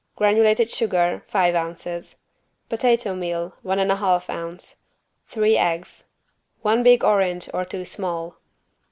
Granulated 0.15 0.71
sugar, 0.71 1.23
five 1.27 1.53
ounces. 1.53 2.17
Potato 2.69 3.13
meal, 3.13 3.53
one 3.61 3.77
and 3.77 3.91
a 3.91 3.97
half 3.97 4.31
ounce. 4.31 4.77
Three 5.27 5.55
eggs. 5.57 6.05
One 6.63 6.81
big 6.81 7.03
orange 7.03 7.51
or 7.53 7.65
two 7.65 7.85
small. 7.85 8.39